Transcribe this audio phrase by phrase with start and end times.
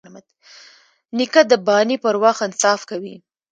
[1.17, 3.15] نیکه د بانې پر وخت انصاف کوي.